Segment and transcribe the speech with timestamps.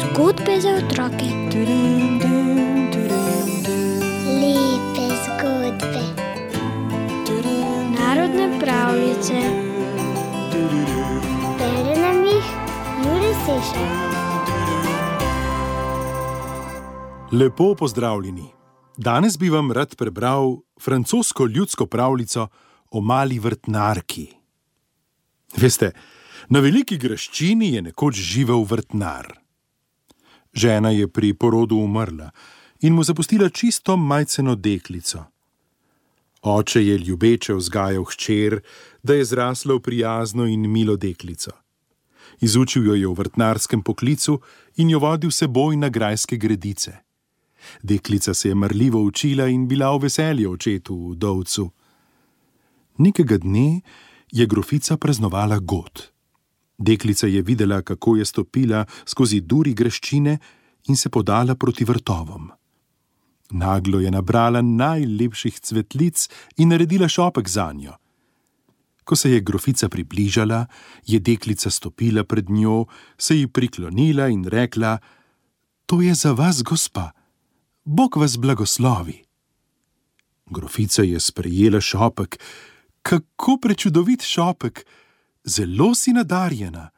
[0.00, 1.28] Zgodbe za otroke.
[4.40, 6.04] Lepe zgodbe.
[7.98, 9.40] Narodne pravljice.
[11.58, 12.44] Bere nam jih
[13.04, 14.06] Juri Sešar.
[17.32, 18.44] Lepo pozdravljeni.
[18.96, 22.48] Danes bi vam rad prebral francosko ljudsko pravljico
[22.90, 24.35] o mali vrtnarki.
[25.56, 25.92] Veste,
[26.48, 29.30] na veliki graščini je nekoč živel vrtnar.
[30.52, 32.30] Žena je pri porodu umrla
[32.84, 35.24] in mu zapustila čisto majceno deklico.
[36.42, 38.60] Oče je ljubeče vzgajal hčer,
[39.02, 41.50] da je zrasla v prijazno in milo deklico.
[42.40, 44.40] Izučil jo je v vrtnarskem poklicu
[44.76, 46.92] in jo vodil seboj na grajske gredice.
[47.82, 51.70] Deklica se je mrljivo učila in bila v veselju očetu dovcu.
[52.98, 53.80] Nekega dne
[54.32, 56.12] je grofica praznovala god.
[56.78, 60.38] Deklica je videla, kako je stopila skozi duri greščine
[60.88, 62.50] in se podala proti vrtovom.
[63.50, 67.94] Naglo je nabrala najlepših cvetlic in naredila šopek za njo.
[69.04, 70.66] Ko se je grofica približala,
[71.06, 72.86] je deklica stopila pred njo,
[73.18, 74.98] se ji priklonila in rekla:
[75.86, 77.12] To je za vas, gospa,
[77.84, 79.22] Bog vas blagoslovi.
[80.50, 82.38] Grofica je sprejela šopek,
[83.06, 84.86] kako prečudovit šopek,
[85.44, 86.90] zelo si nadarjena.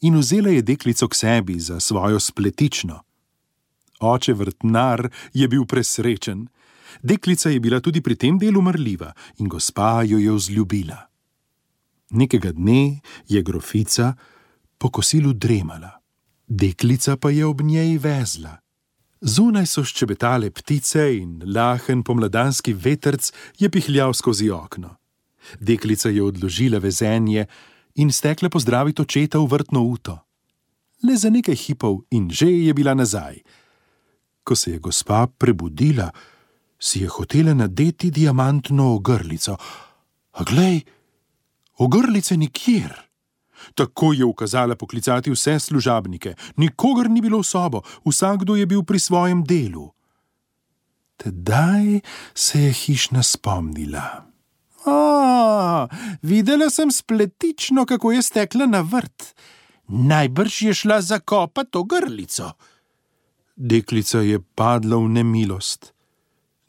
[0.00, 2.98] In vzela je deklico k sebi za svojo spletično.
[4.00, 6.48] Oče vrtnar je bil presrečen.
[7.02, 10.98] Deklica je bila tudi pri tem delu mrljiva in gospa jo je vzljubila.
[12.10, 14.14] Nekega dne je grofica
[14.78, 16.00] po kosilu dremala,
[16.46, 18.58] deklica pa je ob njej vezla.
[19.20, 24.96] Zunaj so ščebetale ptice in lahen pomladanski vetrc je pihljal skozi okno.
[25.60, 27.46] Deklica je odložila vezenje
[27.94, 30.18] in stekla pozdraviti očeta v vrtno uto.
[31.02, 33.42] Le za nekaj hipov in že je bila nazaj.
[34.44, 36.10] Ko se je gospa prebudila,
[36.78, 39.56] si je hotela nadeti diamantno ogrlico.
[40.32, 40.84] A glej,
[41.78, 42.92] ogrlice nikjer.
[43.74, 48.98] Tako je ukazala poklicati vse služabnike, nikogar ni bilo v sobo, vsakdo je bil pri
[48.98, 49.92] svojem delu.
[51.16, 52.00] Tedaj
[52.34, 54.33] se je hišna spomnila.
[54.86, 55.88] A,
[56.22, 59.34] videla sem spletično, kako je stekla na vrt.
[59.88, 62.52] Najbrž je šla zakopati to grlico.
[63.56, 65.92] Deklica je padla v nemilost.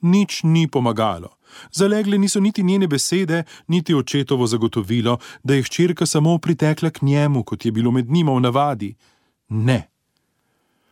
[0.01, 1.35] Nič ni pomagalo.
[1.71, 7.43] Zalegle niso niti njene besede, niti očetovo zagotovilo, da je hčerka samo pritekla k njemu,
[7.43, 8.95] kot je bilo med njima v navadi.
[9.49, 9.87] Ne.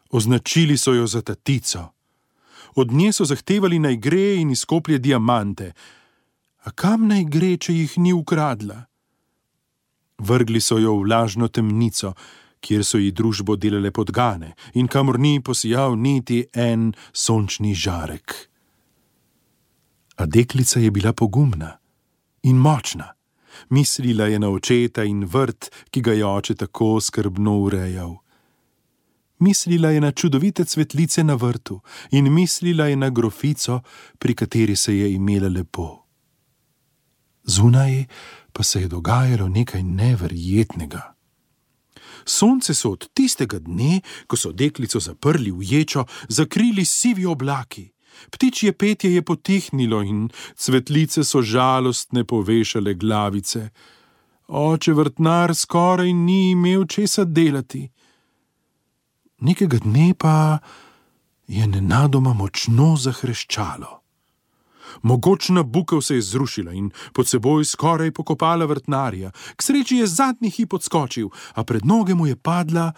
[0.10, 1.88] Označili so jo za tatico.
[2.76, 5.74] Od nje so zahtevali naj gre in izkoplje diamante.
[6.63, 8.85] A kam naj gre, če jih ni ukradla?
[10.24, 12.13] Vrgli so jo v vlažno temnico,
[12.63, 18.35] kjer so ji družbo delale podgane in kamor ni posijal niti en sončni žarek.
[20.16, 21.74] A deklica je bila pogumna
[22.44, 23.12] in močna.
[23.69, 28.16] Mislila je na očeta in vrt, ki ga je oče tako skrbno urejal.
[29.40, 31.81] Mislila je na čudovite cvetlice na vrtu
[32.12, 33.81] in mislila je na grofico,
[34.19, 36.03] pri kateri se je imela lepo.
[37.44, 38.06] Zunaj
[38.54, 41.14] pa se je dogajalo nekaj neverjetnega.
[42.26, 47.90] Sonce so od tistega dne, ko so deklico zaprli v ječo, zakrili sivi oblaki.
[48.31, 53.70] Ptičje petje je potihnilo in cvetlice so žalostne povešale glavice.
[54.48, 57.90] Oče vrtnar skoraj ni imel česa delati.
[59.40, 60.60] Nekega dne pa
[61.48, 64.03] je nenadoma močno zahreščalo.
[65.02, 69.31] Mogočna bukev se je zrušila in pod seboj skoraj pokopala vrtnarja.
[69.56, 72.92] K sreči je zadnji hip odskočil, a pred noge mu je padla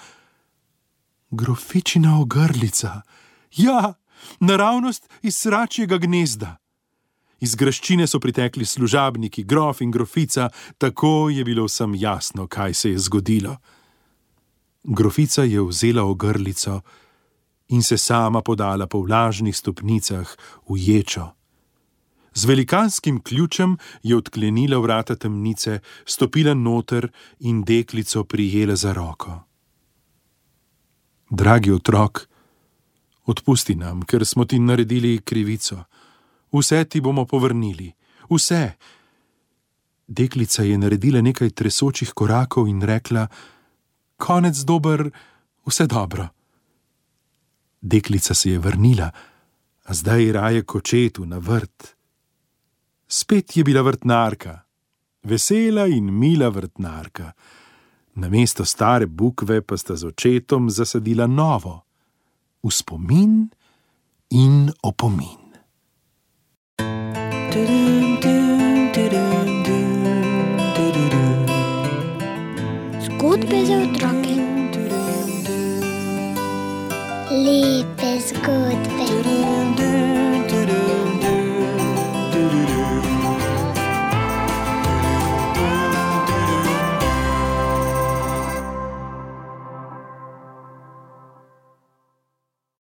[1.32, 3.02] grofičina ogrlica.
[3.56, 3.94] Ja,
[4.40, 6.58] naravnost iz sračjega gnezda.
[7.40, 12.92] Iz graščine so pritekli služabniki, grof in grofica, tako je bilo vsem jasno, kaj se
[12.92, 13.58] je zgodilo.
[14.84, 16.82] Grofica je vzela ogrlico
[17.68, 20.36] in se sama podala po vlažnih stopnicah
[20.70, 21.32] v ječo.
[22.36, 27.08] Z velikanskim ključem je odklenila vrata temnice, stopila noter
[27.40, 29.40] in deklico prijela za roko.
[31.30, 32.28] Dragi otrok,
[33.26, 35.84] odpusti nam, ker smo ti naredili krivico.
[36.52, 37.94] Vse ti bomo povrnili,
[38.30, 38.72] vse.
[40.08, 43.28] Deklica je naredila nekaj tresočih korakov in rekla:
[44.18, 45.10] Konec dober,
[45.66, 46.28] vse dobro.
[47.82, 49.12] Deklica se je vrnila,
[49.84, 51.96] a zdaj raje kočetu na vrt.
[53.08, 54.66] Spet je bila vrtnarka.
[55.26, 57.34] vesela in mila vrtnarka.
[58.16, 61.84] Na mesto stare bukve pa sta z očetom zasadila novo,
[62.64, 63.50] v spomin
[64.30, 65.44] in opomin.
[73.06, 74.36] Zgodbe za otroke.
[77.32, 79.55] Lepe zgodbe.